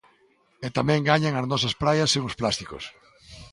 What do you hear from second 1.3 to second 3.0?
as nosas praias sen os plásticos.